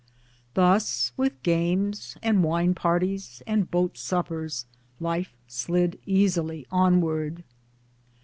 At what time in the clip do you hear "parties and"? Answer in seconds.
2.73-3.69